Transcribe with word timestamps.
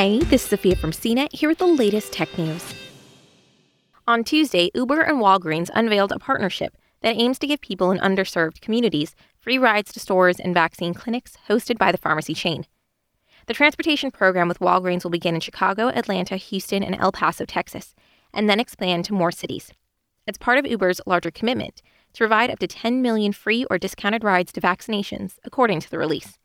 Hey, 0.00 0.20
this 0.20 0.44
is 0.44 0.50
Sophia 0.50 0.76
from 0.76 0.92
CNET 0.92 1.32
here 1.32 1.48
with 1.48 1.58
the 1.58 1.66
latest 1.66 2.12
tech 2.12 2.38
news. 2.38 2.72
On 4.06 4.22
Tuesday, 4.22 4.70
Uber 4.72 5.00
and 5.00 5.18
Walgreens 5.18 5.70
unveiled 5.74 6.12
a 6.12 6.20
partnership 6.20 6.76
that 7.00 7.16
aims 7.16 7.36
to 7.40 7.48
give 7.48 7.60
people 7.60 7.90
in 7.90 7.98
underserved 7.98 8.60
communities 8.60 9.16
free 9.40 9.58
rides 9.58 9.92
to 9.92 9.98
stores 9.98 10.38
and 10.38 10.54
vaccine 10.54 10.94
clinics 10.94 11.36
hosted 11.48 11.78
by 11.78 11.90
the 11.90 11.98
pharmacy 11.98 12.32
chain. 12.32 12.64
The 13.46 13.54
transportation 13.54 14.12
program 14.12 14.46
with 14.46 14.60
Walgreens 14.60 15.02
will 15.02 15.10
begin 15.10 15.34
in 15.34 15.40
Chicago, 15.40 15.88
Atlanta, 15.88 16.36
Houston, 16.36 16.84
and 16.84 16.94
El 16.94 17.10
Paso, 17.10 17.44
Texas, 17.44 17.96
and 18.32 18.48
then 18.48 18.60
expand 18.60 19.04
to 19.06 19.14
more 19.14 19.32
cities. 19.32 19.72
It's 20.28 20.38
part 20.38 20.58
of 20.58 20.66
Uber's 20.68 21.00
larger 21.06 21.32
commitment 21.32 21.82
to 22.12 22.18
provide 22.18 22.52
up 22.52 22.60
to 22.60 22.68
10 22.68 23.02
million 23.02 23.32
free 23.32 23.64
or 23.68 23.78
discounted 23.78 24.22
rides 24.22 24.52
to 24.52 24.60
vaccinations, 24.60 25.38
according 25.42 25.80
to 25.80 25.90
the 25.90 25.98
release. 25.98 26.38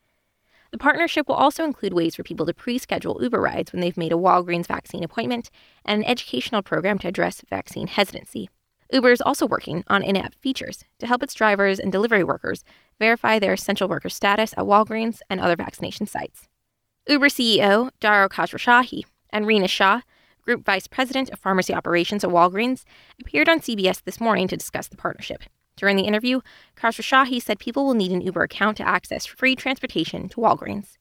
The 0.74 0.80
partnership 0.80 1.28
will 1.28 1.36
also 1.36 1.64
include 1.64 1.94
ways 1.94 2.16
for 2.16 2.24
people 2.24 2.48
to 2.48 2.54
pre 2.54 2.80
schedule 2.80 3.22
Uber 3.22 3.40
rides 3.40 3.72
when 3.72 3.80
they've 3.80 3.96
made 3.96 4.12
a 4.12 4.16
Walgreens 4.16 4.66
vaccine 4.66 5.04
appointment 5.04 5.52
and 5.86 6.02
an 6.02 6.10
educational 6.10 6.64
program 6.64 6.98
to 6.98 7.08
address 7.08 7.44
vaccine 7.48 7.86
hesitancy. 7.86 8.50
Uber 8.92 9.12
is 9.12 9.22
also 9.22 9.46
working 9.46 9.84
on 9.88 10.02
in 10.02 10.18
app 10.18 10.34
features 10.34 10.84
to 10.98 11.06
help 11.06 11.22
its 11.22 11.36
drivers 11.36 11.80
and 11.80 11.92
delivery 11.92 12.24
workers 12.24 12.64
verify 12.98 13.38
their 13.38 13.54
essential 13.54 13.88
worker 13.88 14.10
status 14.10 14.52
at 14.54 14.66
Walgreens 14.66 15.20
and 15.30 15.40
other 15.40 15.56
vaccination 15.56 16.08
sites. 16.08 16.48
Uber 17.08 17.30
CEO 17.30 17.92
Dara 18.00 18.28
Khosrowshahi 18.28 19.04
and 19.30 19.46
Rina 19.46 19.68
Shah, 19.68 20.02
Group 20.42 20.66
Vice 20.66 20.88
President 20.88 21.30
of 21.30 21.38
Pharmacy 21.38 21.72
Operations 21.72 22.24
at 22.24 22.32
Walgreens, 22.32 22.84
appeared 23.22 23.48
on 23.48 23.60
CBS 23.60 24.04
this 24.04 24.20
morning 24.20 24.48
to 24.48 24.58
discuss 24.58 24.88
the 24.88 24.98
partnership. 24.98 25.44
During 25.76 25.98
the 25.98 26.04
interview, 26.04 26.42
Khosrowshahi 26.78 27.42
said 27.42 27.60
people 27.60 27.86
will 27.86 27.94
need 27.94 28.12
an 28.12 28.22
Uber 28.22 28.44
account 28.44 28.78
to 28.78 28.88
access 28.88 29.26
free 29.26 29.56
transportation 29.56 30.30
to 30.30 30.38
Walgreens. 30.38 30.98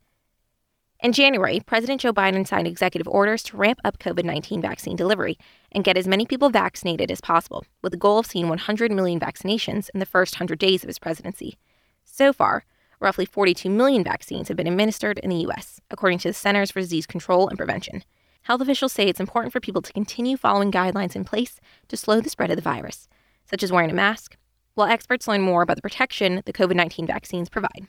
In 1.03 1.13
January, 1.13 1.59
President 1.59 2.01
Joe 2.01 2.13
Biden 2.13 2.47
signed 2.47 2.69
executive 2.69 3.09
orders 3.09 3.43
to 3.45 3.57
ramp 3.57 3.81
up 3.85 3.99
COVID 3.99 4.25
19 4.25 4.63
vaccine 4.63 4.95
delivery 4.95 5.37
and 5.73 5.83
get 5.83 5.97
as 5.97 6.07
many 6.07 6.25
people 6.25 6.49
vaccinated 6.49 7.11
as 7.11 7.21
possible, 7.21 7.65
with 7.83 7.91
the 7.91 7.99
goal 7.99 8.21
of 8.21 8.27
seeing 8.27 8.49
100 8.49 8.93
million 8.93 9.19
vaccinations 9.19 9.91
in 9.93 9.99
the 9.99 10.07
first 10.07 10.37
100 10.37 10.61
days 10.61 10.85
of 10.85 10.89
his 10.89 11.01
presidency. 11.01 11.59
So 12.05 12.33
far, 12.33 12.65
roughly 13.01 13.27
42 13.27 13.69
million 13.69 14.05
vaccines 14.05 14.47
have 14.47 14.57
been 14.57 14.69
administered 14.69 15.19
in 15.19 15.31
the 15.31 15.43
U.S., 15.49 15.81
according 15.91 16.21
to 16.21 16.29
the 16.29 16.35
Centers 16.35 16.71
for 16.71 16.81
Disease 16.81 17.07
Control 17.07 17.49
and 17.49 17.59
Prevention. 17.59 18.05
Health 18.43 18.61
officials 18.61 18.93
say 18.93 19.09
it's 19.09 19.19
important 19.19 19.53
for 19.53 19.61
people 19.61 19.83
to 19.83 19.93
continue 19.93 20.37
following 20.37 20.71
guidelines 20.71 21.17
in 21.17 21.25
place 21.25 21.61
to 21.89 21.97
slow 21.97 22.21
the 22.21 22.31
spread 22.31 22.51
of 22.51 22.57
the 22.57 22.63
virus, 22.63 23.09
such 23.45 23.65
as 23.65 23.73
wearing 23.73 23.91
a 23.91 23.95
mask, 23.95 24.37
while 24.75 24.89
experts 24.89 25.29
learn 25.29 25.43
more 25.43 25.63
about 25.63 25.77
the 25.77 25.83
protection 25.83 26.43
the 26.45 26.53
COVID 26.53 26.75
19 26.77 27.07
vaccines 27.07 27.49
provide. 27.49 27.87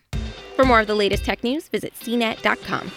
For 0.56 0.66
more 0.66 0.80
of 0.80 0.88
the 0.88 0.96
latest 0.96 1.26
tech 1.26 1.44
news, 1.44 1.68
visit 1.68 1.94
cnet.com. 1.96 2.92